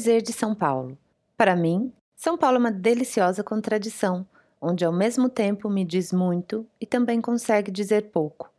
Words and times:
dizer 0.00 0.22
de 0.22 0.32
São 0.32 0.54
Paulo? 0.54 0.96
Para 1.36 1.54
mim, 1.54 1.92
São 2.16 2.38
Paulo 2.38 2.56
é 2.56 2.60
uma 2.60 2.72
deliciosa 2.72 3.44
contradição, 3.44 4.26
onde 4.58 4.82
ao 4.82 4.90
mesmo 4.90 5.28
tempo 5.28 5.68
me 5.68 5.84
diz 5.84 6.10
muito 6.10 6.66
e 6.80 6.86
também 6.86 7.20
consegue 7.20 7.70
dizer 7.70 8.10
pouco. 8.10 8.50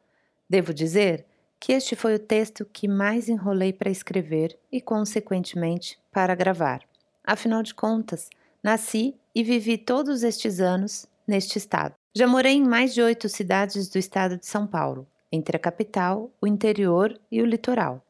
Devo 0.47 0.71
dizer 0.71 1.25
que 1.59 1.73
este 1.73 1.95
foi 1.95 2.13
o 2.13 2.19
texto 2.19 2.63
que 2.63 2.87
mais 2.87 3.27
enrolei 3.27 3.73
para 3.73 3.89
escrever 3.89 4.55
e, 4.71 4.79
consequentemente, 4.79 5.99
para 6.11 6.35
gravar. 6.35 6.81
Afinal 7.23 7.63
de 7.63 7.73
contas, 7.73 8.29
nasci 8.63 9.15
e 9.33 9.43
vivi 9.43 9.79
todos 9.79 10.21
estes 10.21 10.59
anos 10.59 11.07
neste 11.27 11.57
estado. 11.57 11.95
Já 12.13 12.27
morei 12.27 12.53
em 12.53 12.67
mais 12.67 12.93
de 12.93 13.01
oito 13.01 13.27
cidades 13.27 13.89
do 13.89 13.97
estado 13.97 14.37
de 14.37 14.45
São 14.45 14.67
Paulo, 14.67 15.07
entre 15.31 15.57
a 15.57 15.59
capital, 15.59 16.29
o 16.39 16.45
interior 16.45 17.19
e 17.31 17.41
o 17.41 17.45
litoral. 17.47 18.03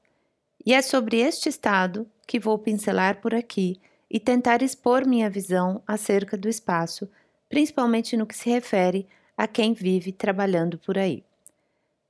E 0.64 0.74
é 0.74 0.82
sobre 0.82 1.20
este 1.20 1.50
estado 1.50 2.08
que 2.28 2.40
vou 2.40 2.58
pincelar 2.60 3.20
por 3.20 3.34
aqui 3.34 3.82
e 4.10 4.20
tentar 4.20 4.62
expor 4.62 5.08
minha 5.08 5.30
visão 5.30 5.82
acerca 5.88 6.38
do 6.38 6.48
espaço, 6.48 7.10
principalmente 7.50 8.16
no 8.16 8.28
que 8.28 8.38
se 8.38 8.50
refere 8.50 9.08
a 9.36 9.48
quem 9.48 9.74
vive 9.74 10.12
trabalhando 10.12 10.78
por 10.78 11.00
aí. 11.00 11.24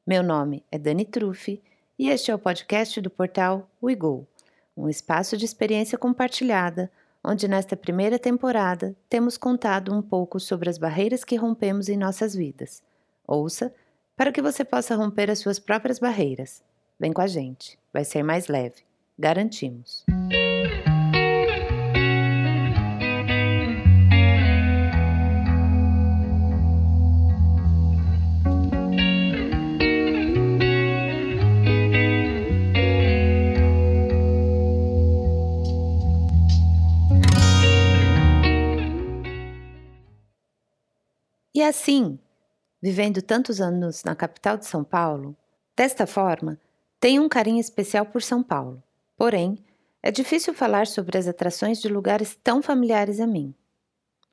Meu 0.05 0.21
nome 0.21 0.65
é 0.69 0.77
Dani 0.77 1.05
Truffi 1.05 1.61
e 1.97 2.09
este 2.09 2.29
é 2.29 2.35
o 2.35 2.39
podcast 2.39 2.99
do 2.99 3.09
portal 3.09 3.69
WeGo, 3.81 4.27
um 4.75 4.89
espaço 4.89 5.37
de 5.37 5.45
experiência 5.45 5.97
compartilhada, 5.97 6.91
onde 7.23 7.47
nesta 7.47 7.77
primeira 7.77 8.19
temporada 8.19 8.95
temos 9.07 9.37
contado 9.37 9.93
um 9.93 10.01
pouco 10.01 10.39
sobre 10.41 10.69
as 10.69 10.77
barreiras 10.77 11.23
que 11.23 11.37
rompemos 11.37 11.87
em 11.87 11.95
nossas 11.95 12.35
vidas. 12.35 12.83
Ouça 13.25 13.73
para 14.17 14.31
que 14.31 14.41
você 14.41 14.65
possa 14.65 14.95
romper 14.95 15.31
as 15.31 15.39
suas 15.39 15.57
próprias 15.57 15.99
barreiras. 15.99 16.61
Vem 16.99 17.13
com 17.13 17.21
a 17.21 17.27
gente, 17.27 17.79
vai 17.93 18.05
ser 18.05 18.23
mais 18.23 18.47
leve, 18.47 18.83
garantimos. 19.17 20.05
E 41.53 41.63
assim, 41.63 42.17
vivendo 42.81 43.21
tantos 43.21 43.61
anos 43.61 44.03
na 44.03 44.15
capital 44.15 44.57
de 44.57 44.65
São 44.65 44.83
Paulo, 44.83 45.37
desta 45.75 46.07
forma, 46.07 46.57
tenho 47.01 47.23
um 47.23 47.27
carinho 47.27 47.59
especial 47.59 48.05
por 48.05 48.21
São 48.21 48.43
Paulo. 48.43 48.81
Porém, 49.17 49.57
é 50.03 50.11
difícil 50.11 50.53
falar 50.53 50.85
sobre 50.85 51.17
as 51.17 51.27
atrações 51.27 51.81
de 51.81 51.89
lugares 51.89 52.37
tão 52.43 52.61
familiares 52.61 53.19
a 53.19 53.25
mim. 53.25 53.55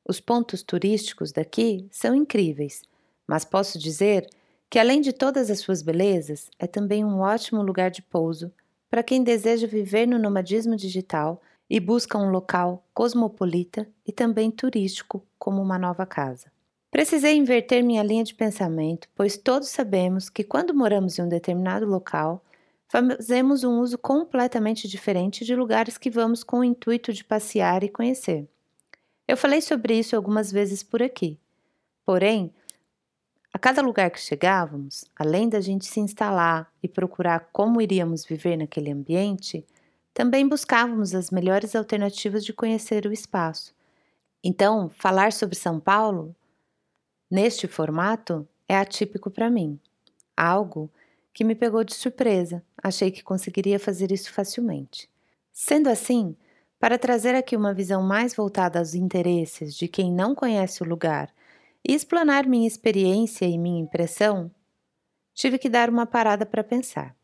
Os 0.07 0.21
pontos 0.21 0.63
turísticos 0.63 1.33
daqui 1.33 1.89
são 1.91 2.15
incríveis, 2.15 2.83
mas 3.27 3.43
posso 3.43 3.79
dizer 3.79 4.29
que, 4.69 4.79
além 4.79 5.01
de 5.01 5.15
todas 5.15 5.51
as 5.51 5.61
suas 5.61 5.81
belezas, 5.81 6.51
é 6.59 6.67
também 6.67 7.03
um 7.03 7.21
ótimo 7.21 7.63
lugar 7.63 7.91
de 7.91 8.03
pouso 8.03 8.53
para 8.91 9.03
quem 9.03 9.23
deseja 9.23 9.67
viver 9.67 10.07
no 10.07 10.19
nomadismo 10.19 10.77
digital 10.77 11.41
e 11.71 11.81
busca 11.81 12.19
um 12.19 12.31
local 12.31 12.87
cosmopolita 12.93 13.89
e 14.07 14.13
também 14.13 14.51
turístico 14.51 15.27
como 15.39 15.63
uma 15.63 15.79
nova 15.79 16.05
casa. 16.05 16.53
Precisei 16.91 17.35
inverter 17.35 17.83
minha 17.83 18.03
linha 18.03 18.25
de 18.25 18.35
pensamento, 18.35 19.09
pois 19.15 19.39
todos 19.39 19.69
sabemos 19.69 20.29
que 20.29 20.45
quando 20.45 20.75
moramos 20.75 21.19
em 21.19 21.23
um 21.23 21.29
determinado 21.29 21.87
local, 21.87 22.45
fazemos 22.89 23.65
um 23.65 23.81
uso 23.81 23.99
completamente 23.99 24.89
diferente 24.89 25.45
de 25.45 25.55
lugares 25.55 25.99
que 25.99 26.11
vamos 26.11 26.43
com 26.43 26.61
o 26.61 26.65
intuito 26.65 27.13
de 27.13 27.23
passear 27.23 27.85
e 27.85 27.89
conhecer. 27.89 28.49
Eu 29.27 29.37
falei 29.37 29.61
sobre 29.61 29.99
isso 29.99 30.17
algumas 30.17 30.51
vezes 30.51 30.83
por 30.83 31.03
aqui. 31.03 31.39
Porém, 32.05 32.53
a 33.53 33.59
cada 33.59 33.83
lugar 33.83 34.11
que 34.11 34.21
chegávamos, 34.21 35.05
além 35.15 35.49
da 35.49 35.61
gente 35.61 35.85
se 35.85 36.01
instalar 36.01 36.73
e 36.83 36.89
procurar 36.89 37.51
como 37.53 37.83
iríamos 37.83 38.25
viver 38.25 38.57
naquele 38.57 38.91
ambiente, 38.91 39.67
também 40.15 40.49
buscávamos 40.49 41.15
as 41.15 41.31
melhores 41.31 41.77
alternativas 41.77 42.45
de 42.45 42.53
conhecer 42.53 43.05
o 43.07 43.13
espaço. 43.13 43.75
Então, 44.43 44.89
falar 44.89 45.33
sobre 45.33 45.57
São 45.57 45.79
Paulo, 45.79 46.35
neste 47.31 47.67
formato, 47.67 48.49
é 48.67 48.77
atípico 48.77 49.31
para 49.31 49.51
mim. 49.51 49.79
Algo 50.37 50.91
que 51.39 51.45
me 51.45 51.55
pegou 51.55 51.85
de 51.85 51.95
surpresa. 51.95 52.65
Achei 52.83 53.13
que 53.13 53.23
conseguiria 53.23 53.79
fazer 53.79 54.11
isso 54.11 54.33
facilmente. 54.33 55.09
Sendo 55.53 55.89
assim, 55.89 56.35
para 56.81 56.99
trazer 56.99 57.33
aqui 57.37 57.57
uma 57.57 57.73
visão 57.73 58.03
mais 58.03 58.35
voltada 58.35 58.81
aos 58.81 58.93
interesses 58.93 59.77
de 59.77 59.87
quem 59.87 60.13
não 60.13 60.35
conhece 60.35 60.83
o 60.83 60.85
lugar 60.85 61.33
e 61.87 61.95
explanar 61.95 62.45
minha 62.45 62.67
experiência 62.67 63.47
e 63.47 63.57
minha 63.57 63.81
impressão, 63.81 64.51
tive 65.33 65.59
que 65.59 65.69
dar 65.69 65.89
uma 65.89 66.07
parada 66.07 66.45
para 66.45 66.65
pensar. 66.65 67.15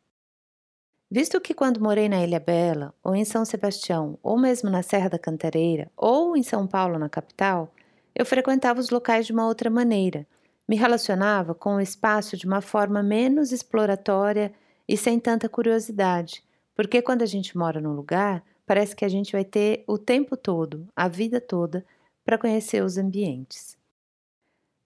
Visto 1.11 1.41
que 1.41 1.53
quando 1.53 1.83
morei 1.83 2.09
na 2.09 2.23
Ilha 2.23 2.39
Bela, 2.39 2.95
ou 3.03 3.17
em 3.17 3.25
São 3.25 3.45
Sebastião, 3.45 4.17
ou 4.23 4.39
mesmo 4.39 4.71
na 4.71 4.85
Serra 4.85 5.09
da 5.09 5.19
Cantareira, 5.19 5.91
ou 5.97 6.37
em 6.37 6.43
São 6.45 6.69
Paulo, 6.69 7.01
na 7.01 7.09
capital, 7.09 7.75
eu 8.15 8.25
frequentava 8.25 8.79
os 8.79 8.91
locais 8.91 9.27
de 9.27 9.33
uma 9.33 9.49
outra 9.49 9.69
maneira, 9.69 10.25
me 10.69 10.77
relacionava 10.77 11.55
com 11.55 11.77
o 11.77 11.81
espaço 11.81 12.37
de 12.37 12.47
uma 12.47 12.61
forma 12.61 13.03
menos 13.03 13.53
exploratória 13.53 14.53
e 14.89 14.97
sem 14.97 15.19
tanta 15.19 15.49
curiosidade, 15.49 16.43
porque 16.75 17.03
quando 17.03 17.23
a 17.23 17.27
gente 17.27 17.57
mora 17.57 17.81
num 17.81 17.93
lugar, 17.93 18.43
parece 18.67 18.97
que 18.97 19.05
a 19.05 19.09
gente 19.09 19.33
vai 19.33 19.45
ter 19.45 19.85
o 19.87 19.99
tempo 19.99 20.37
todo, 20.37 20.89
a 20.97 21.09
vida 21.09 21.41
toda, 21.41 21.85
para 22.25 22.39
conhecer 22.39 22.83
os 22.83 22.97
ambientes. 22.97 23.77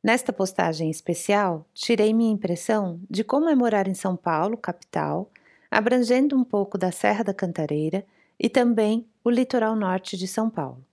Nesta 0.03 0.33
postagem 0.33 0.91
especial, 0.91 1.67
tirei 1.75 2.15
minha 2.15 2.33
impressão 2.33 3.01
de 3.09 3.25
como 3.25 3.49
é 3.49 3.55
morar 3.55 3.89
em 3.89 3.95
São 3.95 4.17
Paulo, 4.17 4.57
capital, 4.57 5.31
abrangendo 5.71 6.37
um 6.37 6.45
pouco 6.45 6.79
da 6.79 6.91
Serra 6.93 7.25
da 7.25 7.35
Cantareira 7.35 8.05
e 8.39 8.49
também 8.49 9.09
o 9.25 9.31
litoral 9.31 9.75
norte 9.75 10.17
de 10.17 10.27
São 10.27 10.49
Paulo. 10.49 10.88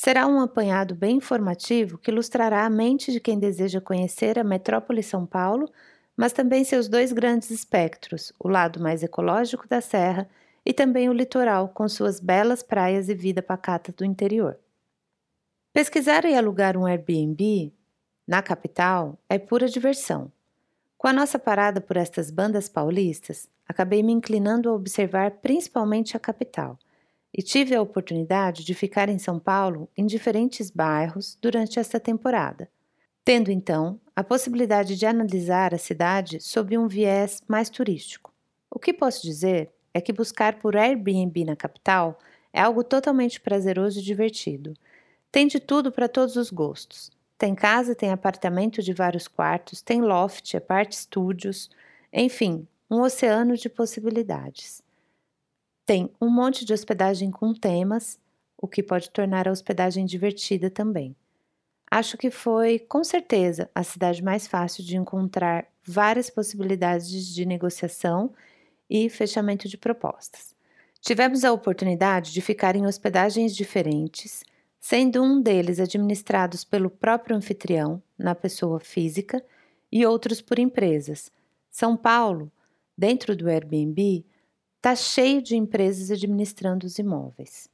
Será 0.00 0.28
um 0.28 0.40
apanhado 0.40 0.94
bem 0.94 1.16
informativo 1.16 1.98
que 1.98 2.08
ilustrará 2.08 2.64
a 2.64 2.70
mente 2.70 3.10
de 3.10 3.18
quem 3.18 3.36
deseja 3.36 3.80
conhecer 3.80 4.38
a 4.38 4.44
metrópole 4.44 5.02
São 5.02 5.26
Paulo, 5.26 5.68
mas 6.16 6.32
também 6.32 6.62
seus 6.62 6.86
dois 6.86 7.10
grandes 7.10 7.50
espectros, 7.50 8.32
o 8.38 8.46
lado 8.46 8.80
mais 8.80 9.02
ecológico 9.02 9.66
da 9.66 9.80
serra 9.80 10.30
e 10.64 10.72
também 10.72 11.08
o 11.08 11.12
litoral, 11.12 11.70
com 11.70 11.88
suas 11.88 12.20
belas 12.20 12.62
praias 12.62 13.08
e 13.08 13.14
vida 13.14 13.42
pacata 13.42 13.90
do 13.90 14.04
interior. 14.04 14.56
Pesquisar 15.72 16.24
e 16.24 16.36
alugar 16.36 16.76
um 16.76 16.86
Airbnb 16.86 17.72
na 18.24 18.40
capital 18.40 19.18
é 19.28 19.36
pura 19.36 19.66
diversão. 19.66 20.30
Com 20.96 21.08
a 21.08 21.12
nossa 21.12 21.40
parada 21.40 21.80
por 21.80 21.96
estas 21.96 22.30
bandas 22.30 22.68
paulistas, 22.68 23.48
acabei 23.66 24.04
me 24.04 24.12
inclinando 24.12 24.68
a 24.68 24.74
observar 24.74 25.32
principalmente 25.42 26.16
a 26.16 26.20
capital 26.20 26.78
e 27.32 27.42
tive 27.42 27.74
a 27.74 27.82
oportunidade 27.82 28.64
de 28.64 28.74
ficar 28.74 29.08
em 29.08 29.18
São 29.18 29.38
Paulo 29.38 29.88
em 29.96 30.06
diferentes 30.06 30.70
bairros 30.70 31.36
durante 31.40 31.78
esta 31.78 32.00
temporada, 32.00 32.68
tendo 33.24 33.50
então 33.50 34.00
a 34.16 34.24
possibilidade 34.24 34.96
de 34.96 35.06
analisar 35.06 35.74
a 35.74 35.78
cidade 35.78 36.40
sob 36.40 36.76
um 36.76 36.88
viés 36.88 37.42
mais 37.46 37.68
turístico. 37.68 38.32
O 38.70 38.78
que 38.78 38.92
posso 38.92 39.22
dizer 39.22 39.70
é 39.92 40.00
que 40.00 40.12
buscar 40.12 40.58
por 40.58 40.76
Airbnb 40.76 41.44
na 41.44 41.56
capital 41.56 42.18
é 42.52 42.60
algo 42.60 42.82
totalmente 42.82 43.40
prazeroso 43.40 43.98
e 43.98 44.02
divertido. 44.02 44.74
Tem 45.30 45.46
de 45.46 45.60
tudo 45.60 45.92
para 45.92 46.08
todos 46.08 46.36
os 46.36 46.50
gostos. 46.50 47.10
Tem 47.36 47.54
casa, 47.54 47.94
tem 47.94 48.10
apartamento 48.10 48.82
de 48.82 48.92
vários 48.92 49.28
quartos, 49.28 49.80
tem 49.80 50.00
loft, 50.00 50.54
é 50.54 50.60
parte 50.60 50.92
estúdios, 50.92 51.70
enfim, 52.12 52.66
um 52.90 53.00
oceano 53.00 53.56
de 53.56 53.68
possibilidades. 53.68 54.82
Tem 55.88 56.10
um 56.20 56.28
monte 56.28 56.66
de 56.66 56.74
hospedagem 56.74 57.30
com 57.30 57.54
temas, 57.54 58.18
o 58.58 58.68
que 58.68 58.82
pode 58.82 59.08
tornar 59.08 59.48
a 59.48 59.50
hospedagem 59.50 60.04
divertida 60.04 60.68
também. 60.68 61.16
Acho 61.90 62.18
que 62.18 62.30
foi, 62.30 62.78
com 62.78 63.02
certeza, 63.02 63.70
a 63.74 63.82
cidade 63.82 64.22
mais 64.22 64.46
fácil 64.46 64.84
de 64.84 64.98
encontrar 64.98 65.66
várias 65.82 66.28
possibilidades 66.28 67.26
de 67.34 67.46
negociação 67.46 68.34
e 68.90 69.08
fechamento 69.08 69.66
de 69.66 69.78
propostas. 69.78 70.54
Tivemos 71.00 71.42
a 71.42 71.54
oportunidade 71.54 72.34
de 72.34 72.42
ficar 72.42 72.76
em 72.76 72.84
hospedagens 72.84 73.56
diferentes, 73.56 74.44
sendo 74.78 75.22
um 75.22 75.40
deles 75.40 75.80
administrados 75.80 76.64
pelo 76.64 76.90
próprio 76.90 77.34
anfitrião, 77.34 78.02
na 78.18 78.34
pessoa 78.34 78.78
física, 78.78 79.42
e 79.90 80.04
outros 80.04 80.42
por 80.42 80.58
empresas. 80.58 81.32
São 81.70 81.96
Paulo, 81.96 82.52
dentro 82.94 83.34
do 83.34 83.48
Airbnb, 83.48 84.26
está 84.78 84.94
cheio 84.94 85.42
de 85.42 85.56
empresas 85.56 86.10
administrando 86.10 86.86
os 86.86 86.98
imóveis. 86.98 87.68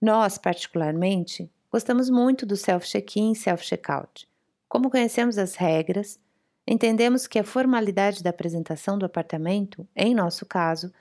Nós, 0.00 0.36
particularmente, 0.36 1.50
gostamos 1.72 2.10
muito 2.10 2.44
do 2.44 2.54
self-check-in 2.54 3.32
e 3.32 3.36
self-checkout. 3.36 4.28
Como 4.68 4.90
conhecemos 4.90 5.38
as 5.38 5.54
regras, 5.54 6.20
entendemos 6.66 7.26
que 7.26 7.38
a 7.38 7.44
formalidade 7.44 8.22
da 8.22 8.28
apresentação 8.28 8.98
do 8.98 9.06
apartamento, 9.06 9.88
em 9.96 10.14
nosso 10.14 10.44
caso, 10.44 10.92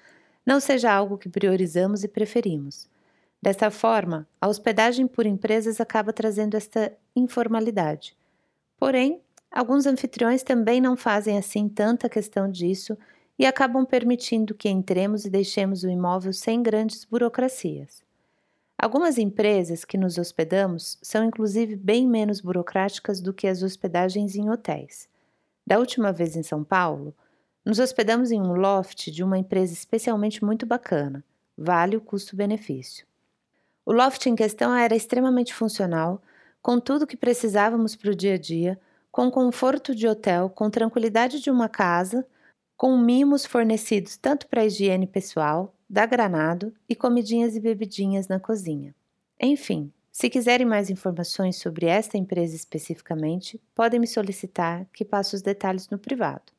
não 0.46 0.62
seja 0.62 0.94
algo 0.94 1.18
que 1.18 1.28
priorizamos 1.28 2.06
e 2.06 2.08
preferimos. 2.08 2.90
Desta 3.42 3.70
forma, 3.70 4.26
a 4.40 4.48
hospedagem 4.48 5.06
por 5.06 5.26
empresas 5.26 5.82
acaba 5.82 6.14
trazendo 6.14 6.56
esta 6.56 6.94
informalidade. 7.14 8.16
Porém, 8.80 9.22
alguns 9.52 9.86
anfitriões 9.86 10.42
também 10.42 10.80
não 10.80 10.96
fazem 10.96 11.38
assim 11.38 11.68
tanta 11.68 12.08
questão 12.08 12.50
disso 12.50 12.98
e 13.38 13.46
acabam 13.46 13.86
permitindo 13.86 14.56
que 14.56 14.70
entremos 14.70 15.26
e 15.26 15.30
deixemos 15.30 15.84
o 15.84 15.90
imóvel 15.90 16.34
sem 16.34 16.62
grandes 16.64 17.06
burocracias. 17.06 18.04
Algumas 18.78 19.18
empresas 19.18 19.84
que 19.84 19.98
nos 19.98 20.18
hospedamos 20.18 20.98
são 21.02 21.24
inclusive 21.24 21.76
bem 21.76 22.08
menos 22.08 22.40
burocráticas 22.42 23.20
do 23.20 23.34
que 23.34 23.48
as 23.48 23.64
hospedagens 23.64 24.36
em 24.36 24.50
hotéis. 24.50 25.08
Da 25.66 25.80
última 25.80 26.12
vez 26.12 26.36
em 26.36 26.44
São 26.44 26.64
Paulo, 26.64 27.14
nos 27.66 27.80
hospedamos 27.80 28.32
em 28.32 28.40
um 28.40 28.54
loft 28.54 29.12
de 29.12 29.24
uma 29.24 29.38
empresa 29.38 29.74
especialmente 29.74 30.46
muito 30.46 30.66
bacana. 30.66 31.24
Vale 31.58 31.98
o 31.98 32.02
custo-benefício. 32.02 33.06
O 33.86 33.92
loft 33.92 34.26
em 34.28 34.36
questão 34.36 34.76
era 34.76 34.96
extremamente 34.96 35.54
funcional, 35.54 36.22
com 36.62 36.80
tudo 36.80 37.04
o 37.04 37.08
que 37.08 37.18
precisávamos 37.18 37.96
para 37.96 38.12
o 38.12 38.16
dia 38.16 38.36
a 38.36 38.38
dia, 38.38 38.80
com 39.12 39.32
conforto 39.32 39.96
de 39.96 40.08
hotel, 40.08 40.50
com 40.50 40.70
tranquilidade 40.70 41.42
de 41.42 41.50
uma 41.50 41.68
casa, 41.68 42.26
com 42.78 42.96
mimos 42.96 43.44
fornecidos 43.44 44.18
tanto 44.18 44.48
para 44.48 44.62
a 44.62 44.66
higiene 44.66 45.08
pessoal, 45.08 45.74
da 45.90 46.06
granado 46.06 46.72
e 46.88 46.96
comidinhas 46.96 47.56
e 47.56 47.60
bebidinhas 47.60 48.28
na 48.28 48.40
cozinha. 48.40 48.94
Enfim, 49.42 49.92
se 50.12 50.30
quiserem 50.30 50.66
mais 50.66 50.90
informações 50.90 51.58
sobre 51.58 51.88
esta 51.88 52.18
empresa 52.18 52.56
especificamente, 52.56 53.60
podem 53.74 54.00
me 54.00 54.06
solicitar 54.06 54.86
que 54.94 55.04
passe 55.04 55.36
os 55.36 55.42
detalhes 55.42 55.90
no 55.90 55.98
privado. 55.98 56.54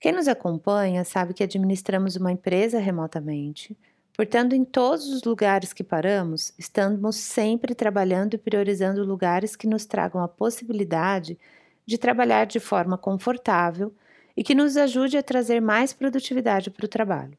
Quem 0.00 0.12
nos 0.12 0.26
acompanha 0.26 1.04
sabe 1.04 1.34
que 1.34 1.44
administramos 1.44 2.16
uma 2.16 2.32
empresa 2.32 2.78
remotamente, 2.78 3.76
portanto, 4.16 4.54
em 4.54 4.64
todos 4.64 5.08
os 5.08 5.22
lugares 5.24 5.72
que 5.72 5.84
paramos, 5.84 6.54
estamos 6.58 7.16
sempre 7.16 7.74
trabalhando 7.74 8.34
e 8.34 8.38
priorizando 8.38 9.04
lugares 9.04 9.54
que 9.56 9.66
nos 9.66 9.84
tragam 9.84 10.22
a 10.22 10.28
possibilidade 10.28 11.38
de 11.84 11.98
trabalhar 11.98 12.46
de 12.46 12.60
forma 12.60 12.96
confortável 12.96 13.94
e 14.36 14.42
que 14.42 14.54
nos 14.54 14.76
ajude 14.76 15.16
a 15.16 15.22
trazer 15.22 15.60
mais 15.60 15.92
produtividade 15.92 16.70
para 16.70 16.84
o 16.84 16.88
trabalho. 16.88 17.36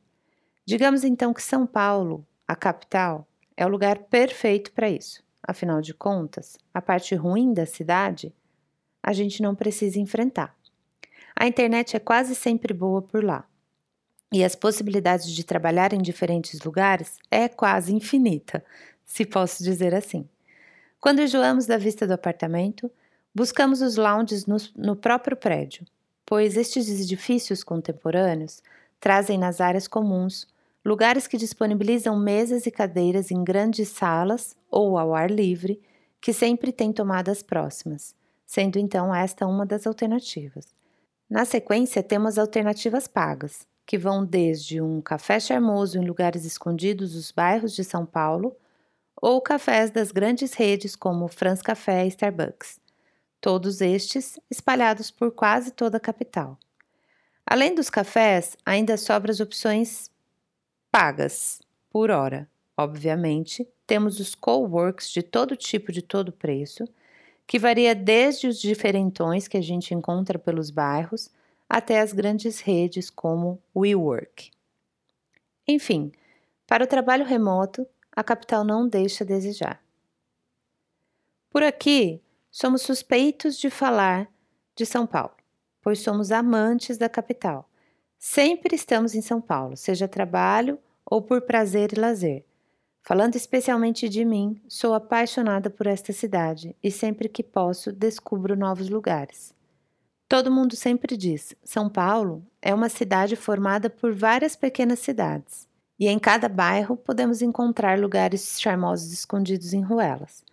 Digamos 0.66 1.04
então 1.04 1.34
que 1.34 1.42
São 1.42 1.66
Paulo, 1.66 2.26
a 2.48 2.56
capital, 2.56 3.28
é 3.56 3.66
o 3.66 3.70
lugar 3.70 4.00
perfeito 4.00 4.72
para 4.72 4.90
isso. 4.90 5.24
Afinal 5.46 5.82
de 5.82 5.94
contas, 5.94 6.58
a 6.74 6.82
parte 6.82 7.16
ruim 7.16 7.54
da 7.54 7.66
cidade 7.66 8.34
a 9.02 9.12
gente 9.12 9.42
não 9.42 9.54
precisa 9.54 10.00
enfrentar. 10.00 10.56
A 11.36 11.46
internet 11.46 11.96
é 11.96 12.00
quase 12.00 12.34
sempre 12.34 12.74
boa 12.74 13.02
por 13.02 13.24
lá. 13.24 13.46
E 14.32 14.44
as 14.44 14.56
possibilidades 14.56 15.30
de 15.30 15.44
trabalhar 15.44 15.94
em 15.94 16.02
diferentes 16.02 16.62
lugares 16.62 17.18
é 17.30 17.50
quase 17.50 17.94
infinita, 17.94 18.64
se 19.06 19.26
posso 19.26 19.64
dizer 19.64 19.94
assim. 19.94 20.28
Quando 21.00 21.22
enjoamos 21.22 21.66
da 21.66 21.78
vista 21.78 22.08
do 22.08 22.14
apartamento, 22.14 22.90
buscamos 23.36 23.82
os 23.82 23.98
lounges 23.98 24.46
no, 24.46 24.56
no 24.76 24.96
próprio 24.96 25.36
prédio, 25.36 25.86
pois 26.26 26.58
estes 26.58 26.90
edifícios 26.90 27.64
contemporâneos 27.64 28.62
trazem 29.00 29.38
nas 29.38 29.60
áreas 29.60 29.88
comuns 29.88 30.48
lugares 30.86 31.28
que 31.28 31.38
disponibilizam 31.38 32.18
mesas 32.18 32.66
e 32.66 32.72
cadeiras 32.72 33.32
em 33.32 33.44
grandes 33.44 33.90
salas 33.90 34.56
ou 34.70 34.98
ao 34.98 35.16
ar 35.16 35.32
livre, 35.32 35.82
que 36.20 36.34
sempre 36.34 36.72
têm 36.72 36.92
tomadas 36.92 37.42
próximas, 37.42 38.14
sendo 38.46 38.78
então 38.78 39.14
esta 39.14 39.48
uma 39.48 39.66
das 39.66 39.88
alternativas. 39.88 40.74
Na 41.30 41.46
sequência, 41.46 42.04
temos 42.04 42.38
alternativas 42.38 43.08
pagas, 43.08 43.66
que 43.86 43.98
vão 43.98 44.26
desde 44.26 44.82
um 44.82 45.02
café 45.02 45.40
charmoso 45.40 45.98
em 45.98 46.06
lugares 46.06 46.46
escondidos 46.46 47.14
dos 47.14 47.32
bairros 47.32 47.74
de 47.74 47.84
São 47.84 48.06
Paulo, 48.06 48.56
ou 49.22 49.42
cafés 49.42 49.90
das 49.90 50.12
grandes 50.12 50.54
redes 50.54 50.96
como 50.96 51.28
Franz 51.28 51.62
Café 51.62 52.06
e 52.06 52.10
Starbucks 52.10 52.83
todos 53.44 53.82
estes 53.82 54.40
espalhados 54.50 55.12
por 55.12 55.30
quase 55.30 55.72
toda 55.72 55.98
a 55.98 56.00
capital. 56.00 56.58
Além 57.46 57.76
dos 57.76 57.90
cafés, 57.90 58.56
ainda 58.66 58.96
sobram 58.96 59.34
as 59.34 59.42
opções 59.42 60.10
pagas 60.90 61.62
por 61.90 62.10
hora. 62.10 62.50
Obviamente, 62.78 63.68
temos 63.86 64.22
os 64.22 64.34
coworks 64.34 65.12
de 65.12 65.22
todo 65.22 65.58
tipo, 65.58 65.92
de 65.92 66.02
todo 66.02 66.32
preço, 66.32 66.86
que 67.46 67.60
varia 67.60 67.94
desde 67.94 68.48
os 68.48 68.62
diferentões 68.62 69.46
que 69.46 69.58
a 69.58 69.62
gente 69.62 69.94
encontra 69.94 70.40
pelos 70.40 70.70
bairros 70.70 71.30
até 71.68 72.00
as 72.00 72.14
grandes 72.14 72.62
redes 72.62 73.10
como 73.10 73.62
WeWork. 73.76 74.52
Enfim, 75.68 76.14
para 76.66 76.86
o 76.86 76.88
trabalho 76.88 77.26
remoto, 77.26 77.86
a 78.10 78.24
capital 78.24 78.64
não 78.64 78.88
deixa 78.88 79.26
a 79.26 79.28
desejar. 79.28 79.84
Por 81.50 81.62
aqui, 81.62 82.23
Somos 82.56 82.84
suspeitos 82.84 83.58
de 83.58 83.72
falar 83.72 84.30
de 84.76 84.86
São 84.86 85.08
Paulo, 85.08 85.34
pois 85.82 86.02
somos 86.02 86.32
amantes 86.32 87.00
da 87.00 87.10
capital. 87.10 87.68
Sempre 88.20 88.76
estamos 88.76 89.16
em 89.16 89.22
São 89.22 89.42
Paulo, 89.42 89.76
seja 89.76 90.08
trabalho 90.08 90.78
ou 91.04 91.20
por 91.20 91.42
prazer 91.42 91.94
e 91.94 92.00
lazer. 92.00 92.46
Falando 93.02 93.36
especialmente 93.36 94.08
de 94.08 94.24
mim, 94.24 94.62
sou 94.68 94.94
apaixonada 94.94 95.68
por 95.68 95.88
esta 95.88 96.14
cidade 96.14 96.76
e 96.84 96.92
sempre 96.92 97.28
que 97.28 97.42
posso 97.42 97.92
descubro 97.92 98.56
novos 98.56 98.88
lugares. 98.88 99.52
Todo 100.30 100.52
mundo 100.52 100.76
sempre 100.76 101.18
diz: 101.18 101.56
São 101.64 101.90
Paulo 101.90 102.46
é 102.62 102.72
uma 102.72 102.88
cidade 102.88 103.36
formada 103.36 103.90
por 103.90 104.14
várias 104.14 104.56
pequenas 104.56 105.00
cidades, 105.00 105.68
e 106.00 106.08
em 106.08 106.20
cada 106.20 106.48
bairro 106.48 106.96
podemos 106.96 107.42
encontrar 107.42 107.98
lugares 107.98 108.62
charmosos 108.62 109.12
escondidos 109.12 109.74
em 109.74 109.82
ruelas. 109.82 110.44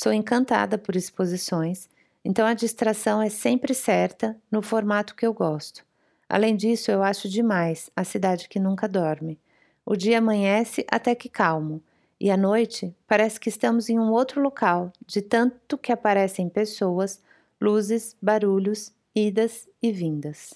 Sou 0.00 0.12
encantada 0.12 0.78
por 0.78 0.94
exposições, 0.94 1.88
então 2.24 2.46
a 2.46 2.54
distração 2.54 3.20
é 3.20 3.28
sempre 3.28 3.74
certa 3.74 4.40
no 4.48 4.62
formato 4.62 5.16
que 5.16 5.26
eu 5.26 5.34
gosto. 5.34 5.84
Além 6.28 6.54
disso, 6.54 6.92
eu 6.92 7.02
acho 7.02 7.28
demais 7.28 7.90
a 7.96 8.04
cidade 8.04 8.48
que 8.48 8.60
nunca 8.60 8.86
dorme. 8.86 9.40
O 9.84 9.96
dia 9.96 10.18
amanhece 10.18 10.86
até 10.88 11.16
que 11.16 11.28
calmo, 11.28 11.82
e 12.20 12.30
à 12.30 12.36
noite 12.36 12.94
parece 13.08 13.40
que 13.40 13.48
estamos 13.48 13.88
em 13.88 13.98
um 13.98 14.12
outro 14.12 14.40
local, 14.40 14.92
de 15.04 15.20
tanto 15.20 15.76
que 15.76 15.90
aparecem 15.90 16.48
pessoas, 16.48 17.20
luzes, 17.60 18.16
barulhos, 18.22 18.92
idas 19.12 19.68
e 19.82 19.90
vindas. 19.90 20.54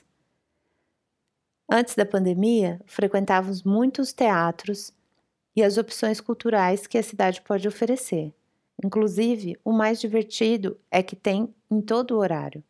Antes 1.69 1.97
da 1.97 2.07
pandemia, 2.07 2.81
frequentávamos 2.87 3.65
muitos 3.65 4.13
teatros 4.13 4.93
e 5.57 5.65
as 5.65 5.79
opções 5.79 6.21
culturais 6.21 6.87
que 6.87 6.97
a 6.97 7.03
cidade 7.03 7.43
pode 7.43 7.67
oferecer. 7.67 8.33
Inclusive, 8.83 9.57
o 9.65 9.73
mais 9.73 10.01
divertido 10.01 10.79
é 10.91 11.03
que 11.03 11.15
tem 11.15 11.55
em 11.71 11.81
todo 11.81 12.13
o 12.13 12.19
horário. 12.19 12.63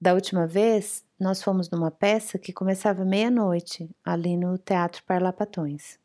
Da 0.00 0.14
última 0.14 0.46
vez, 0.46 1.04
nós 1.18 1.42
fomos 1.42 1.68
numa 1.68 1.90
peça 1.90 2.38
que 2.38 2.52
começava 2.52 3.04
meia-noite, 3.04 3.90
ali 4.04 4.36
no 4.36 4.56
Teatro 4.56 5.02
Parlapatões. 5.04 5.98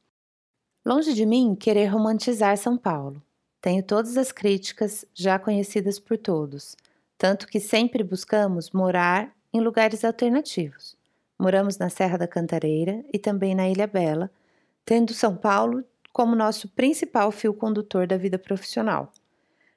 Longe 0.86 1.14
de 1.14 1.26
mim 1.26 1.56
querer 1.56 1.86
romantizar 1.86 2.58
São 2.58 2.78
Paulo. 2.78 3.22
Tenho 3.62 3.82
todas 3.82 4.18
as 4.18 4.32
críticas 4.32 5.06
já 5.14 5.40
conhecidas 5.40 6.00
por 6.00 6.18
todos, 6.18 6.76
tanto 7.18 7.48
que 7.48 7.60
sempre 7.60 8.04
buscamos 8.04 8.72
morar 8.72 9.34
em 9.54 9.62
lugares 9.62 10.04
alternativos. 10.04 10.98
Moramos 11.40 11.78
na 11.78 11.90
Serra 11.90 12.18
da 12.18 12.28
Cantareira 12.28 13.06
e 13.14 13.20
também 13.20 13.56
na 13.56 13.70
Ilha 13.70 13.88
Bela, 13.88 14.30
tendo 14.84 15.14
São 15.14 15.38
Paulo 15.38 15.86
como 16.14 16.36
nosso 16.36 16.70
principal 16.70 17.32
fio 17.32 17.54
condutor 17.54 18.06
da 18.06 18.16
vida 18.16 18.38
profissional. 18.38 19.12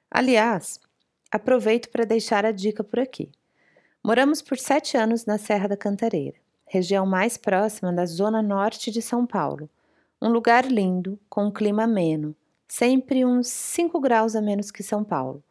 Aliás, 0.09 0.79
aproveito 1.31 1.89
para 1.89 2.05
deixar 2.05 2.45
a 2.45 2.51
dica 2.51 2.83
por 2.83 2.99
aqui. 2.99 3.31
Moramos 4.03 4.41
por 4.41 4.57
sete 4.57 4.95
anos 4.95 5.25
na 5.25 5.39
Serra 5.39 5.67
da 5.67 5.75
Cantareira, 5.75 6.37
região 6.67 7.05
mais 7.07 7.35
próxima 7.35 7.91
da 7.91 8.05
zona 8.05 8.41
norte 8.43 8.91
de 8.91 9.01
São 9.01 9.25
Paulo. 9.25 9.67
Um 10.21 10.29
lugar 10.29 10.65
lindo, 10.65 11.19
com 11.27 11.45
um 11.45 11.51
clima 11.51 11.83
ameno, 11.83 12.35
sempre 12.67 13.25
uns 13.25 13.47
5 13.47 13.99
graus 13.99 14.35
a 14.35 14.41
menos 14.41 14.71
que 14.71 14.83
São 14.83 15.03
Paulo. 15.03 15.43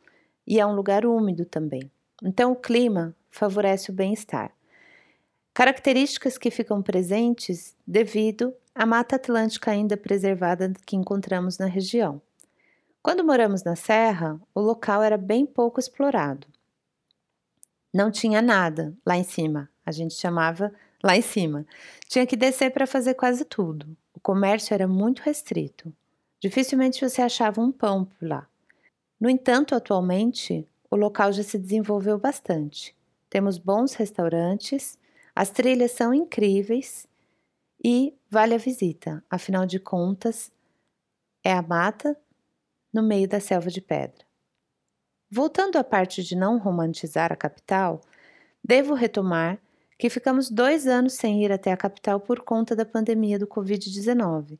E 0.47 0.61
é 0.61 0.66
um 0.66 0.75
lugar 0.75 1.05
úmido 1.05 1.45
também. 1.45 1.90
Então 2.23 2.52
o 2.52 2.57
clima 2.57 3.14
favorece 3.28 3.90
o 3.90 3.95
bem-estar. 3.95 4.56
Características 5.57 6.37
que 6.37 6.51
ficam 6.51 6.83
presentes 6.83 7.75
devido 7.87 8.53
à 8.75 8.85
Mata 8.85 9.17
Atlântica 9.17 9.71
ainda 9.71 9.97
preservada 9.97 10.71
que 10.85 10.95
encontramos 10.95 11.57
na 11.57 11.65
região. 11.65 12.21
Quando 13.03 13.25
moramos 13.25 13.65
na 13.65 13.75
serra, 13.75 14.39
o 14.55 14.61
local 14.61 15.03
era 15.03 15.17
bem 15.17 15.47
pouco 15.47 15.81
explorado. 15.81 16.47
Não 17.91 18.11
tinha 18.11 18.43
nada 18.43 18.93
lá 19.07 19.17
em 19.17 19.25
cima, 19.25 19.71
a 19.87 19.91
gente 19.91 20.13
chamava 20.13 20.71
lá 21.03 21.17
em 21.17 21.23
cima. 21.23 21.65
Tinha 22.07 22.27
que 22.27 22.37
descer 22.37 22.71
para 22.71 22.87
fazer 22.87 23.15
quase 23.15 23.43
tudo. 23.47 23.97
O 24.13 24.21
comércio 24.21 24.75
era 24.75 24.87
muito 24.87 25.21
restrito. 25.21 25.91
Dificilmente 26.39 27.01
você 27.01 27.23
achava 27.23 27.63
um 27.63 27.73
pão 27.73 28.05
por 28.05 28.29
lá. 28.29 28.47
No 29.19 29.31
entanto, 29.31 29.75
atualmente, 29.75 30.69
o 30.91 30.97
local 30.97 31.33
já 31.33 31.43
se 31.43 31.59
desenvolveu 31.59 32.19
bastante. 32.19 32.95
Temos 33.31 33.57
bons 33.57 33.95
restaurantes 33.95 34.99
as 35.37 35.50
trilhas 35.50 35.93
são 35.93 36.14
incríveis 36.14 37.07
e 37.85 38.16
vale 38.31 38.55
a 38.55 38.59
visita, 38.59 39.23
afinal 39.28 39.66
de 39.66 39.78
contas, 39.78 40.50
é 41.45 41.52
a 41.52 41.61
mata 41.61 42.16
no 42.90 43.02
meio 43.02 43.28
da 43.28 43.38
selva 43.38 43.69
de 43.69 43.83
pedra. 43.83 44.25
Voltando 45.31 45.76
à 45.76 45.85
parte 45.85 46.23
de 46.23 46.35
não 46.35 46.57
romantizar 46.57 47.31
a 47.35 47.37
capital, 47.37 48.00
devo 48.64 48.95
retomar 48.95 49.59
que 49.99 50.09
ficamos 50.09 50.50
dois 50.50 50.87
anos 50.87 51.12
sem 51.12 51.45
ir 51.45 51.52
até 51.52 51.71
a 51.71 51.76
capital 51.76 52.19
por 52.19 52.40
conta 52.40 52.75
da 52.75 52.87
pandemia 52.87 53.38
do 53.38 53.47
Covid-19 53.47 54.59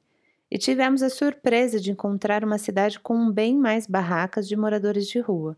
e 0.51 0.59
tivemos 0.59 1.03
a 1.03 1.09
surpresa 1.09 1.81
de 1.81 1.91
encontrar 1.91 2.45
uma 2.45 2.59
cidade 2.59 3.01
com 3.01 3.31
bem 3.31 3.57
mais 3.57 3.87
barracas 3.87 4.47
de 4.47 4.55
moradores 4.55 5.09
de 5.09 5.21
rua, 5.21 5.57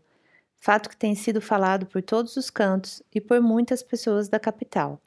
fato 0.57 0.87
que 0.87 0.95
tem 0.95 1.13
sido 1.13 1.41
falado 1.41 1.85
por 1.87 2.01
todos 2.01 2.37
os 2.37 2.49
cantos 2.49 3.03
e 3.13 3.19
por 3.19 3.41
muitas 3.41 3.83
pessoas 3.83 4.29
da 4.29 4.39
capital. 4.39 5.01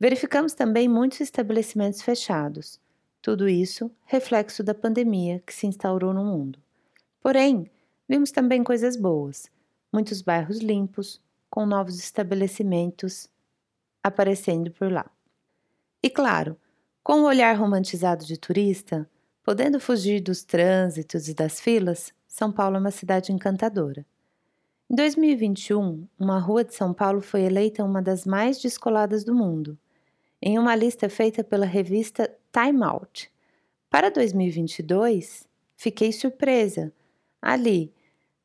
Verificamos 0.00 0.54
também 0.54 0.88
muitos 0.88 1.20
estabelecimentos 1.20 2.02
fechados. 2.02 2.80
Tudo 3.20 3.48
isso 3.48 3.90
reflexo 4.04 4.62
da 4.62 4.72
pandemia 4.72 5.42
que 5.44 5.52
se 5.52 5.66
instaurou 5.66 6.14
no 6.14 6.24
mundo. 6.24 6.60
Porém, 7.20 7.68
vimos 8.08 8.30
também 8.30 8.62
coisas 8.62 8.96
boas: 8.96 9.50
muitos 9.92 10.22
bairros 10.22 10.58
limpos, 10.58 11.20
com 11.50 11.66
novos 11.66 11.98
estabelecimentos 11.98 13.28
aparecendo 14.02 14.70
por 14.70 14.90
lá. 14.90 15.10
E 16.00 16.08
claro, 16.08 16.56
com 17.02 17.22
o 17.22 17.26
olhar 17.26 17.56
romantizado 17.56 18.24
de 18.24 18.38
turista, 18.38 19.08
podendo 19.42 19.80
fugir 19.80 20.20
dos 20.20 20.44
trânsitos 20.44 21.28
e 21.28 21.34
das 21.34 21.60
filas, 21.60 22.12
São 22.26 22.52
Paulo 22.52 22.76
é 22.76 22.78
uma 22.78 22.92
cidade 22.92 23.32
encantadora. 23.32 24.06
Em 24.88 24.94
2021, 24.94 26.06
uma 26.18 26.38
rua 26.38 26.62
de 26.62 26.74
São 26.74 26.94
Paulo 26.94 27.20
foi 27.20 27.42
eleita 27.42 27.84
uma 27.84 28.00
das 28.00 28.24
mais 28.24 28.60
descoladas 28.60 29.24
do 29.24 29.34
mundo, 29.34 29.76
em 30.40 30.58
uma 30.58 30.74
lista 30.74 31.08
feita 31.08 31.42
pela 31.42 31.66
revista 31.66 32.32
Time 32.52 32.82
Out. 32.84 33.30
Para 33.90 34.10
2022, 34.10 35.48
fiquei 35.76 36.12
surpresa. 36.12 36.92
Ali, 37.40 37.92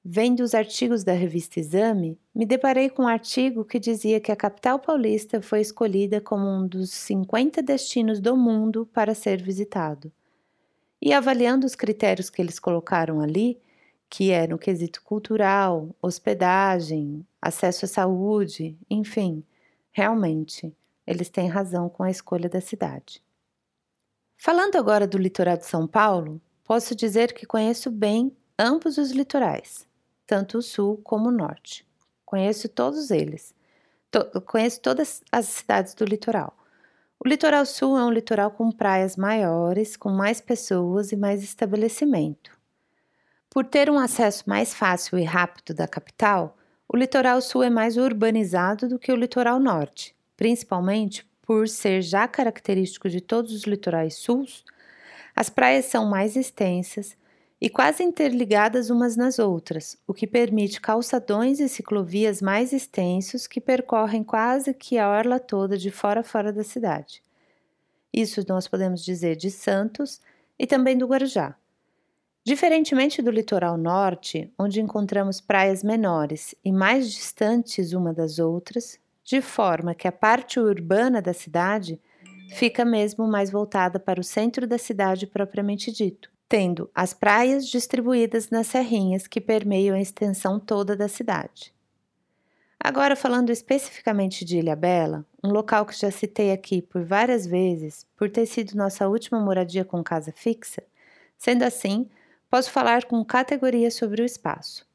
vendo 0.04 0.42
os 0.42 0.54
artigos 0.54 1.04
da 1.04 1.14
revista 1.14 1.60
Exame, 1.60 2.18
me 2.34 2.46
deparei 2.46 2.90
com 2.90 3.04
um 3.04 3.08
artigo 3.08 3.64
que 3.64 3.80
dizia 3.80 4.20
que 4.20 4.32
a 4.32 4.36
capital 4.36 4.80
paulista 4.80 5.42
foi 5.42 5.62
escolhida 5.62 6.20
como 6.20 6.46
um 6.46 6.68
dos 6.68 6.90
50 6.92 7.62
destinos 7.62 8.20
do 8.20 8.36
mundo 8.36 8.88
para 8.92 9.14
ser 9.14 9.42
visitado. 9.42 10.12
E 11.02 11.14
avaliando 11.14 11.66
os 11.66 11.76
critérios 11.76 12.30
que 12.30 12.42
eles 12.42 12.60
colocaram 12.60 13.22
ali, 13.22 13.60
que 14.10 14.32
no 14.48 14.58
quesito 14.58 15.02
cultural, 15.04 15.90
hospedagem, 16.02 17.26
acesso 17.42 17.86
à 17.86 17.88
saúde, 17.88 18.78
enfim, 18.90 19.44
realmente, 19.92 20.74
eles 21.06 21.30
têm 21.30 21.48
razão 21.48 21.90
com 21.90 22.04
a 22.04 22.10
escolha 22.10 22.50
da 22.50 22.62
cidade. 22.62 23.22
Falando 24.38 24.76
agora 24.76 25.08
do 25.08 25.18
litoral 25.18 25.58
de 25.58 25.66
São 25.66 25.88
Paulo, 25.88 26.42
posso 26.64 26.96
dizer 26.96 27.34
que 27.34 27.46
conheço 27.46 27.90
bem 27.90 28.36
ambos 28.58 28.98
os 28.98 29.12
litorais, 29.12 29.88
tanto 30.26 30.58
o 30.58 30.62
sul 30.62 30.98
como 31.04 31.30
o 31.30 31.32
norte. 31.32 31.88
Conheço 32.26 32.68
todos 32.68 33.12
eles. 33.12 33.54
To 34.12 34.42
conheço 34.42 34.82
todas 34.82 35.24
as 35.32 35.46
cidades 35.46 35.94
do 35.94 36.06
litoral. 36.06 36.56
O 37.24 37.28
litoral 37.28 37.66
sul 37.66 37.98
é 37.98 38.04
um 38.04 38.12
litoral 38.12 38.52
com 38.52 38.70
praias 38.70 39.16
maiores, 39.16 39.96
com 39.96 40.10
mais 40.10 40.42
pessoas 40.42 41.12
e 41.12 41.16
mais 41.16 41.42
estabelecimento. 41.42 42.52
Por 43.50 43.66
ter 43.66 43.90
um 43.90 43.98
acesso 43.98 44.44
mais 44.46 44.74
fácil 44.74 45.18
e 45.18 45.24
rápido 45.24 45.74
da 45.74 45.88
capital, 45.88 46.58
o 46.88 46.98
litoral 46.98 47.42
sul 47.42 47.64
é 47.64 47.70
mais 47.70 47.98
urbanizado 47.98 48.90
do 48.90 49.00
que 49.00 49.12
o 49.12 49.16
litoral 49.16 49.60
norte, 49.60 50.14
principalmente 50.44 51.26
por 51.42 51.70
ser 51.70 52.02
já 52.02 52.28
característico 52.28 53.08
de 53.08 53.22
todos 53.22 53.54
os 53.54 53.64
litorais 53.64 54.16
sul. 54.16 54.46
As 55.34 55.50
praias 55.50 55.86
são 55.86 56.06
mais 56.06 56.36
extensas 56.36 57.16
e 57.62 57.70
quase 57.70 58.04
interligadas 58.04 58.90
umas 58.90 59.16
nas 59.16 59.40
outras, 59.40 59.98
o 60.06 60.14
que 60.14 60.28
permite 60.28 60.82
calçadões 60.82 61.62
e 61.62 61.70
ciclovias 61.70 62.42
mais 62.42 62.74
extensos 62.74 63.48
que 63.48 63.62
percorrem 63.62 64.22
quase 64.22 64.74
que 64.74 64.98
a 64.98 65.10
orla 65.10 65.40
toda 65.40 65.78
de 65.78 65.90
fora 65.90 66.20
a 66.20 66.26
fora 66.26 66.52
da 66.52 66.62
cidade. 66.62 67.24
Isso 68.12 68.44
nós 68.46 68.68
podemos 68.68 69.02
dizer 69.02 69.38
de 69.38 69.50
Santos 69.50 70.20
e 70.60 70.68
também 70.68 70.98
do 70.98 71.08
Guarujá. 71.08 71.56
Diferentemente 72.44 73.22
do 73.22 73.32
litoral 73.32 73.78
norte, 73.78 74.52
onde 74.60 74.82
encontramos 74.82 75.40
praias 75.40 75.82
menores 75.82 76.54
e 76.66 76.70
mais 76.70 77.10
distantes 77.10 77.94
uma 77.94 78.14
das 78.14 78.40
outras, 78.40 79.02
de 79.24 79.42
forma 79.42 79.96
que 79.96 80.08
a 80.08 80.12
parte 80.12 80.60
urbana 80.60 81.22
da 81.22 81.34
cidade 81.34 82.00
fica 82.54 82.84
mesmo 82.84 83.28
mais 83.28 83.50
voltada 83.50 84.00
para 84.00 84.20
o 84.20 84.24
centro 84.24 84.68
da 84.68 84.78
cidade 84.78 85.26
propriamente 85.26 85.92
dito, 85.92 86.30
tendo 86.48 86.90
as 86.94 87.14
praias 87.14 87.68
distribuídas 87.68 88.50
nas 88.50 88.68
serrinhas 88.68 89.28
que 89.28 89.42
permeiam 89.42 89.96
a 89.96 90.02
extensão 90.02 90.60
toda 90.60 90.96
da 90.96 91.08
cidade. 91.08 91.74
Agora, 92.80 93.16
falando 93.16 93.50
especificamente 93.50 94.44
de 94.44 94.58
Ilha 94.58 94.76
Bela, 94.76 95.26
um 95.42 95.50
local 95.52 95.86
que 95.86 95.98
já 95.98 96.12
citei 96.12 96.52
aqui 96.52 96.82
por 96.82 97.02
várias 97.06 97.48
vezes 97.48 98.06
por 98.18 98.30
ter 98.30 98.46
sido 98.46 98.76
nossa 98.76 99.08
última 99.08 99.40
moradia 99.40 99.86
com 99.86 100.04
casa 100.04 100.34
fixa, 100.36 100.84
sendo 101.38 101.64
assim, 101.64 102.10
posso 102.50 102.70
falar 102.70 103.06
com 103.06 103.24
categoria 103.24 103.90
sobre 103.90 104.22
o 104.22 104.26
espaço. 104.26 104.86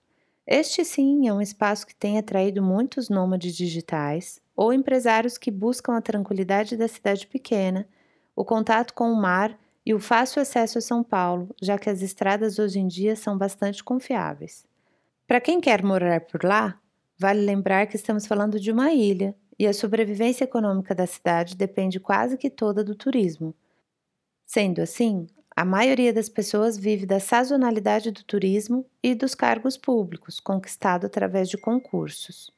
Este 0.50 0.82
sim 0.82 1.28
é 1.28 1.32
um 1.34 1.42
espaço 1.42 1.86
que 1.86 1.94
tem 1.94 2.16
atraído 2.16 2.62
muitos 2.62 3.10
nômades 3.10 3.54
digitais 3.54 4.40
ou 4.56 4.72
empresários 4.72 5.36
que 5.36 5.50
buscam 5.50 5.94
a 5.94 6.00
tranquilidade 6.00 6.74
da 6.74 6.88
cidade 6.88 7.26
pequena, 7.26 7.86
o 8.34 8.42
contato 8.46 8.94
com 8.94 9.12
o 9.12 9.20
mar 9.20 9.60
e 9.84 9.92
o 9.92 10.00
fácil 10.00 10.40
acesso 10.40 10.78
a 10.78 10.80
São 10.80 11.04
Paulo, 11.04 11.54
já 11.60 11.78
que 11.78 11.90
as 11.90 12.00
estradas 12.00 12.58
hoje 12.58 12.78
em 12.78 12.88
dia 12.88 13.14
são 13.14 13.36
bastante 13.36 13.84
confiáveis. 13.84 14.64
Para 15.26 15.38
quem 15.38 15.60
quer 15.60 15.84
morar 15.84 16.22
por 16.22 16.42
lá, 16.42 16.80
vale 17.18 17.44
lembrar 17.44 17.86
que 17.86 17.96
estamos 17.96 18.26
falando 18.26 18.58
de 18.58 18.72
uma 18.72 18.90
ilha 18.90 19.36
e 19.58 19.66
a 19.66 19.74
sobrevivência 19.74 20.44
econômica 20.44 20.94
da 20.94 21.06
cidade 21.06 21.56
depende 21.56 22.00
quase 22.00 22.38
que 22.38 22.48
toda 22.48 22.82
do 22.82 22.94
turismo. 22.94 23.54
Sendo 24.46 24.80
assim, 24.80 25.26
a 25.58 25.64
maioria 25.64 26.12
das 26.12 26.28
pessoas 26.28 26.78
vive 26.78 27.04
da 27.04 27.18
sazonalidade 27.18 28.12
do 28.12 28.22
turismo 28.22 28.86
e 29.02 29.12
dos 29.12 29.34
cargos 29.34 29.76
públicos, 29.76 30.38
conquistado 30.38 31.04
através 31.04 31.48
de 31.48 31.58
concursos. 31.58 32.52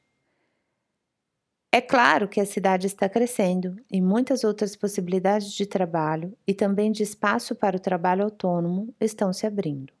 É 1.71 1.81
claro 1.81 2.27
que 2.27 2.39
a 2.39 2.45
cidade 2.45 2.85
está 2.85 3.09
crescendo 3.09 3.75
e 3.89 3.99
muitas 3.99 4.43
outras 4.43 4.75
possibilidades 4.75 5.51
de 5.51 5.65
trabalho 5.65 6.37
e 6.45 6.53
também 6.53 6.91
de 6.91 7.01
espaço 7.01 7.55
para 7.55 7.75
o 7.75 7.79
trabalho 7.79 8.23
autônomo 8.23 8.93
estão 9.01 9.33
se 9.33 9.47
abrindo. 9.47 9.91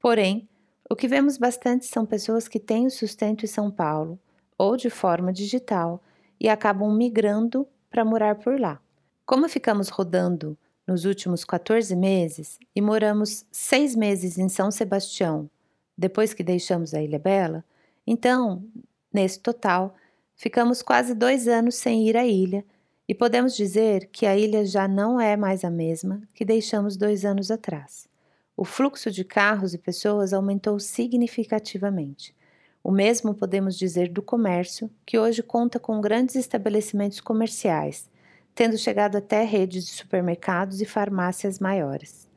Porém, 0.00 0.48
o 0.90 0.96
que 0.96 1.06
vemos 1.06 1.38
bastante 1.38 1.86
são 1.86 2.04
pessoas 2.04 2.48
que 2.48 2.58
têm 2.58 2.88
o 2.88 2.90
sustento 2.90 3.44
em 3.44 3.48
São 3.48 3.70
Paulo 3.70 4.18
ou 4.58 4.76
de 4.76 4.90
forma 4.90 5.32
digital 5.32 6.02
e 6.40 6.48
acabam 6.48 6.92
migrando 6.96 7.64
para 7.88 8.04
morar 8.04 8.34
por 8.40 8.58
lá. 8.58 8.80
Como 9.24 9.48
ficamos 9.48 9.88
rodando 9.88 10.58
nos 10.86 11.04
últimos 11.04 11.44
14 11.44 11.94
meses 11.96 12.58
e 12.74 12.80
moramos 12.80 13.46
seis 13.50 13.94
meses 13.94 14.38
em 14.38 14.48
São 14.48 14.70
Sebastião, 14.70 15.48
depois 15.96 16.34
que 16.34 16.42
deixamos 16.42 16.92
a 16.94 17.02
Ilha 17.02 17.18
Bela, 17.18 17.64
então, 18.06 18.64
nesse 19.12 19.40
total, 19.40 19.94
ficamos 20.34 20.82
quase 20.82 21.14
dois 21.14 21.48
anos 21.48 21.76
sem 21.76 22.06
ir 22.06 22.16
à 22.16 22.26
ilha 22.26 22.64
e 23.08 23.14
podemos 23.14 23.56
dizer 23.56 24.08
que 24.12 24.26
a 24.26 24.36
ilha 24.36 24.64
já 24.64 24.86
não 24.88 25.20
é 25.20 25.36
mais 25.36 25.64
a 25.64 25.70
mesma 25.70 26.22
que 26.34 26.44
deixamos 26.44 26.96
dois 26.96 27.24
anos 27.24 27.50
atrás. 27.50 28.08
O 28.56 28.64
fluxo 28.64 29.10
de 29.10 29.24
carros 29.24 29.74
e 29.74 29.78
pessoas 29.78 30.32
aumentou 30.32 30.78
significativamente. 30.78 32.34
O 32.82 32.90
mesmo 32.90 33.34
podemos 33.34 33.78
dizer 33.78 34.08
do 34.08 34.22
comércio, 34.22 34.90
que 35.06 35.18
hoje 35.18 35.42
conta 35.42 35.80
com 35.80 36.00
grandes 36.00 36.36
estabelecimentos 36.36 37.20
comerciais, 37.20 38.08
tendo 38.54 38.78
chegado 38.78 39.16
até 39.16 39.42
redes 39.42 39.84
de 39.84 39.92
supermercados 39.92 40.80
e 40.80 40.84
farmácias 40.84 41.58
maiores. 41.58 42.28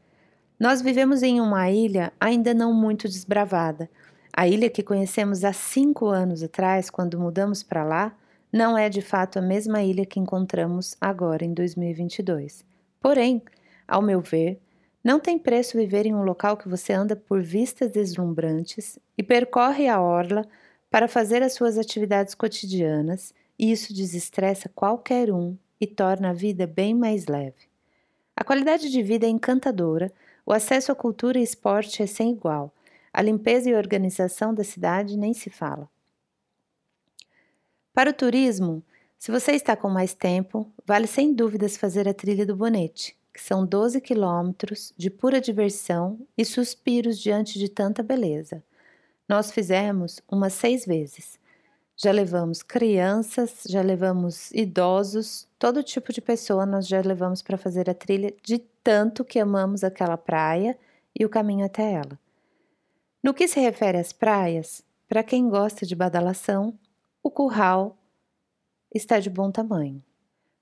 Nós 0.60 0.82
vivemos 0.82 1.22
em 1.22 1.40
uma 1.40 1.70
ilha 1.70 2.12
ainda 2.20 2.54
não 2.54 2.74
muito 2.74 3.08
desbravada. 3.08 3.90
A 4.34 4.48
ilha 4.48 4.70
que 4.70 4.82
conhecemos 4.82 5.44
há 5.44 5.54
cinco 5.54 6.08
anos 6.08 6.42
atrás, 6.42 6.90
quando 6.90 7.20
mudamos 7.20 7.62
para 7.62 7.84
lá, 7.84 8.16
não 8.52 8.78
é 8.78 8.90
de 8.90 9.02
fato 9.02 9.38
a 9.38 9.42
mesma 9.42 9.84
ilha 9.84 10.06
que 10.06 10.20
encontramos 10.20 10.96
agora 11.00 11.46
em 11.46 11.54
2022. 11.54 12.66
Porém, 13.00 13.42
ao 13.88 14.02
meu 14.02 14.20
ver, 14.20 14.60
não 15.04 15.20
tem 15.20 15.38
preço 15.38 15.78
viver 15.78 16.06
em 16.06 16.16
um 16.16 16.24
local 16.24 16.58
que 16.58 16.68
você 16.68 16.92
anda 16.92 17.16
por 17.16 17.42
vistas 17.42 17.92
deslumbrantes 17.92 18.98
e 19.18 19.22
percorre 19.22 19.88
a 19.88 20.02
orla 20.02 20.46
para 20.90 21.08
fazer 21.08 21.44
as 21.44 21.54
suas 21.54 21.78
atividades 21.78 22.34
cotidianas, 22.34 23.34
e 23.60 23.72
isso 23.72 23.94
desestressa 23.94 24.70
qualquer 24.70 25.32
um 25.32 25.56
e 25.80 25.88
torna 25.88 26.30
a 26.30 26.34
vida 26.34 26.66
bem 26.66 26.94
mais 26.94 27.28
leve. 27.28 27.68
A 28.36 28.44
qualidade 28.44 28.90
de 28.90 29.02
vida 29.02 29.26
é 29.26 29.30
encantadora, 29.30 30.12
o 30.46 30.54
acesso 30.54 30.92
à 30.92 30.96
cultura 30.96 31.40
e 31.40 31.44
esporte 31.44 32.02
é 32.02 32.06
sem 32.08 32.32
igual, 32.32 32.74
a 33.12 33.22
limpeza 33.22 33.70
e 33.70 33.76
organização 33.76 34.54
da 34.54 34.64
cidade 34.64 35.18
nem 35.18 35.34
se 35.34 35.50
fala. 35.50 35.90
Para 37.94 38.12
o 38.12 38.14
turismo, 38.14 38.84
se 39.18 39.32
você 39.32 39.54
está 39.54 39.76
com 39.76 39.90
mais 39.90 40.14
tempo, 40.14 40.72
vale 40.86 41.08
sem 41.08 41.34
dúvidas 41.34 41.76
fazer 41.76 42.08
a 42.08 42.14
trilha 42.14 42.46
do 42.46 42.56
Bonete, 42.56 43.18
que 43.34 43.42
são 43.42 43.66
12 43.66 44.00
quilômetros 44.02 44.94
de 44.96 45.10
pura 45.10 45.42
diversão 45.42 46.20
e 46.38 46.46
suspiros 46.46 47.20
diante 47.20 47.58
de 47.58 47.70
tanta 47.70 48.04
beleza. 48.04 48.64
Nós 49.28 49.52
fizemos 49.52 50.22
umas 50.30 50.54
seis 50.54 50.86
vezes. 50.86 51.40
Já 52.00 52.12
levamos 52.12 52.62
crianças, 52.62 53.64
já 53.68 53.82
levamos 53.82 54.52
idosos, 54.52 55.48
todo 55.58 55.82
tipo 55.82 56.14
de 56.14 56.22
pessoa 56.22 56.64
nós 56.64 56.88
já 56.88 57.02
levamos 57.02 57.42
para 57.42 57.58
fazer 57.58 57.90
a 57.90 57.94
trilha 57.96 58.32
de 58.44 58.60
tanto 58.84 59.26
que 59.26 59.40
amamos 59.40 59.84
aquela 59.84 60.16
praia 60.16 60.78
e 61.20 61.26
o 61.26 61.30
caminho 61.30 61.66
até 61.66 61.94
ela. 61.94 62.20
No 63.24 63.34
que 63.34 63.48
se 63.48 63.60
refere 63.60 63.98
às 63.98 64.14
praias, 64.14 64.84
para 65.10 65.24
quem 65.24 65.50
gosta 65.50 65.88
de 65.88 65.96
badalação, 65.96 66.78
o 67.24 67.32
curral 67.32 67.98
está 68.94 69.20
de 69.20 69.30
bom 69.30 69.50
tamanho. 69.50 70.04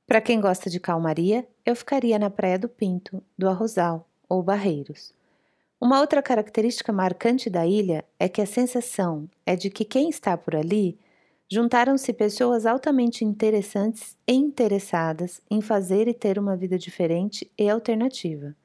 Para 0.08 0.22
quem 0.22 0.40
gosta 0.40 0.70
de 0.70 0.80
calmaria, 0.80 1.46
eu 1.66 1.76
ficaria 1.76 2.18
na 2.18 2.30
Praia 2.30 2.58
do 2.58 2.70
Pinto, 2.70 3.22
do 3.38 3.50
Arrozal 3.50 4.08
ou 4.30 4.42
Barreiros. 4.42 5.14
Uma 5.82 6.00
outra 6.00 6.24
característica 6.24 6.94
marcante 6.94 7.50
da 7.50 7.68
ilha 7.68 8.06
é 8.18 8.30
que 8.30 8.42
a 8.42 8.46
sensação 8.46 9.30
é 9.46 9.56
de 9.58 9.70
que 9.70 9.84
quem 9.84 10.10
está 10.10 10.38
por 10.38 10.56
ali 10.56 10.98
juntaram-se 11.52 12.12
pessoas 12.12 12.66
altamente 12.66 13.24
interessantes 13.24 14.18
e 14.28 14.34
interessadas 14.34 15.42
em 15.50 15.62
fazer 15.62 16.08
e 16.08 16.14
ter 16.14 16.40
uma 16.40 16.56
vida 16.56 16.78
diferente 16.78 17.52
e 17.58 17.70
alternativa. 17.70 18.56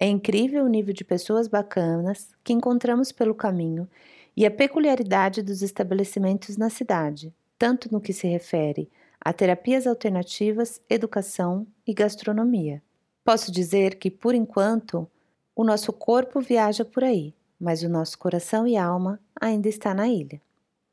É 0.00 0.06
incrível 0.06 0.64
o 0.64 0.68
nível 0.68 0.94
de 0.94 1.04
pessoas 1.04 1.48
bacanas 1.48 2.30
que 2.44 2.52
encontramos 2.52 3.10
pelo 3.10 3.34
caminho 3.34 3.88
e 4.36 4.46
a 4.46 4.50
peculiaridade 4.50 5.42
dos 5.42 5.62
estabelecimentos 5.62 6.56
na 6.56 6.70
cidade, 6.70 7.34
tanto 7.58 7.90
no 7.90 8.00
que 8.00 8.12
se 8.12 8.28
refere 8.28 8.88
a 9.20 9.32
terapias 9.32 9.86
alternativas, 9.86 10.80
educação 10.88 11.66
e 11.84 11.92
gastronomia. 11.92 12.80
Posso 13.24 13.50
dizer 13.50 13.96
que, 13.96 14.10
por 14.10 14.34
enquanto, 14.34 15.10
o 15.56 15.64
nosso 15.64 15.92
corpo 15.92 16.40
viaja 16.40 16.84
por 16.84 17.02
aí, 17.02 17.34
mas 17.60 17.82
o 17.82 17.88
nosso 17.88 18.16
coração 18.16 18.66
e 18.66 18.76
alma 18.76 19.20
ainda 19.40 19.68
está 19.68 19.92
na 19.92 20.08
ilha. 20.08 20.40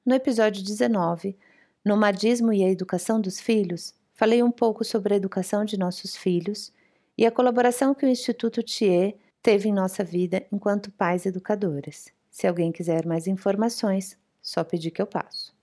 No 0.06 0.14
episódio 0.14 0.64
19, 0.64 1.38
Nomadismo 1.84 2.54
e 2.54 2.64
a 2.64 2.70
Educação 2.70 3.20
dos 3.20 3.40
Filhos, 3.40 3.94
falei 4.14 4.44
um 4.44 4.52
pouco 4.52 4.84
sobre 4.84 5.14
a 5.14 5.18
educação 5.18 5.66
de 5.66 5.78
nossos 5.78 6.16
filhos 6.16 6.72
e 7.18 7.26
a 7.26 7.32
colaboração 7.32 7.96
que 7.96 8.06
o 8.06 8.10
Instituto 8.10 8.62
Thier 8.62 9.16
teve 9.42 9.70
em 9.70 9.74
nossa 9.74 10.04
vida 10.04 10.46
enquanto 10.52 10.92
pais 10.92 11.26
educadoras. 11.26 12.08
Se 12.30 12.46
alguém 12.46 12.72
quiser 12.72 13.06
mais 13.06 13.26
informações, 13.28 14.18
só 14.42 14.64
pedir 14.64 14.92
que 14.92 15.02
eu 15.02 15.08
passo. 15.08 15.56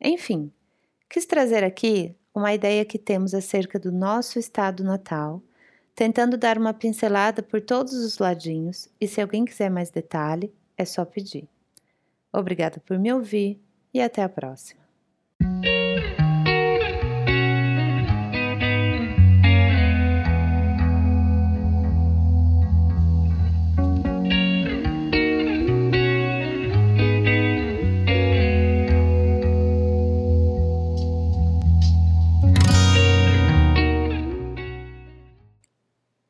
Enfim, 0.00 0.52
Quis 1.08 1.24
trazer 1.24 1.64
aqui 1.64 2.14
uma 2.34 2.52
ideia 2.52 2.84
que 2.84 2.98
temos 2.98 3.32
acerca 3.32 3.78
do 3.78 3.92
nosso 3.92 4.38
estado 4.38 4.84
natal, 4.84 5.40
tentando 5.94 6.36
dar 6.36 6.58
uma 6.58 6.74
pincelada 6.74 7.42
por 7.42 7.60
todos 7.60 7.94
os 7.94 8.18
ladinhos, 8.18 8.88
e 9.00 9.08
se 9.08 9.20
alguém 9.20 9.44
quiser 9.44 9.70
mais 9.70 9.88
detalhe, 9.88 10.52
é 10.76 10.84
só 10.84 11.04
pedir. 11.04 11.48
Obrigada 12.32 12.82
por 12.84 12.98
me 12.98 13.12
ouvir 13.12 13.58
e 13.92 14.00
até 14.00 14.22
a 14.22 14.28
próxima. 14.28 14.86